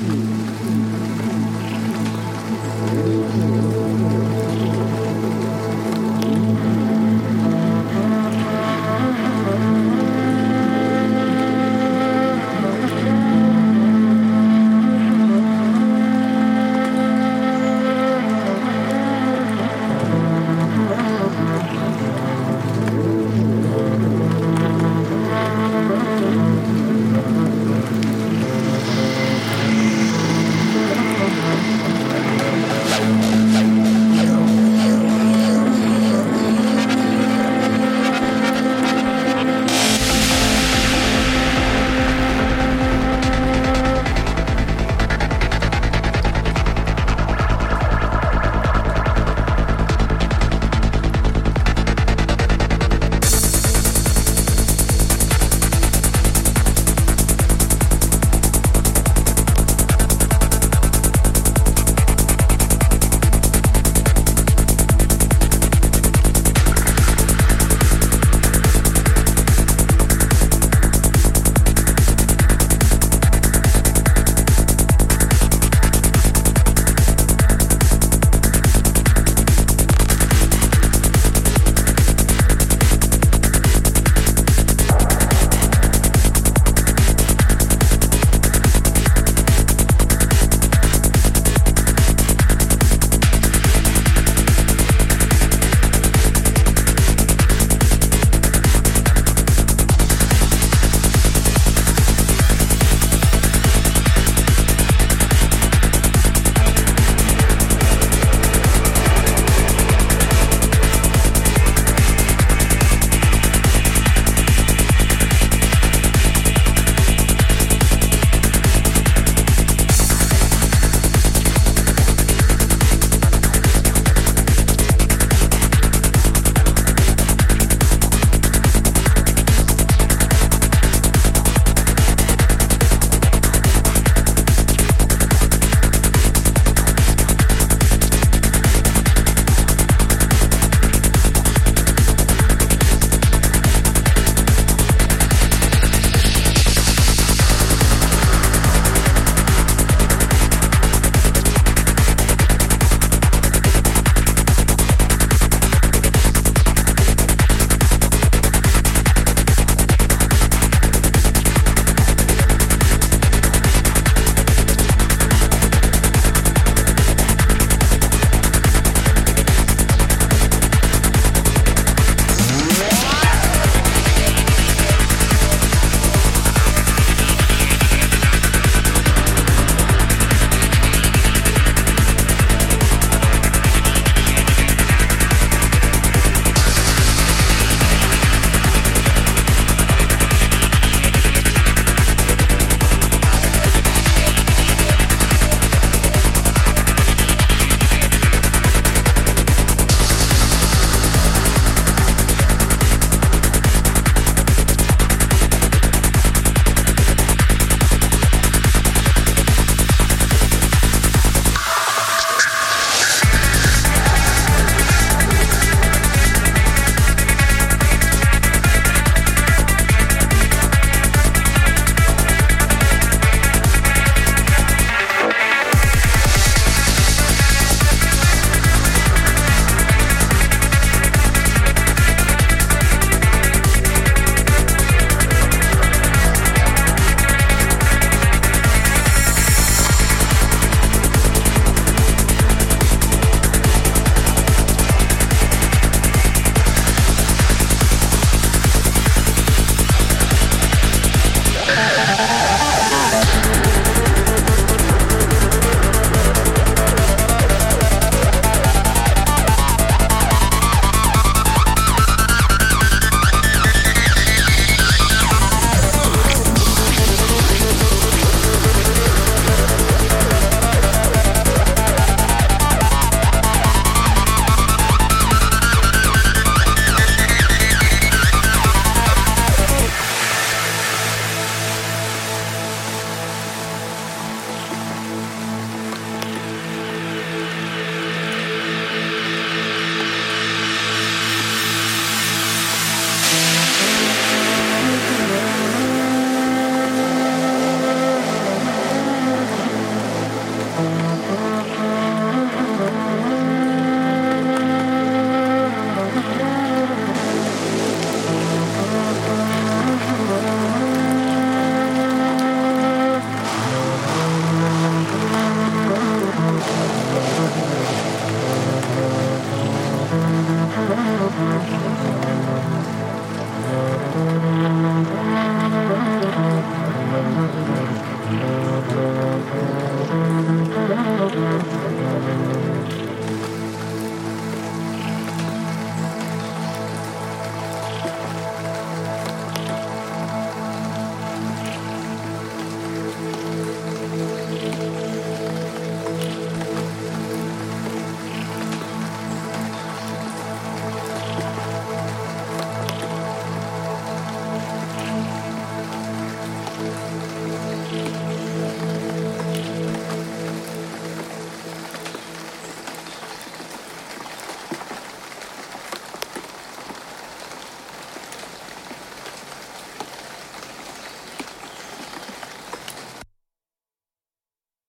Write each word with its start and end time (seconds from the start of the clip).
Mm. 0.00 0.39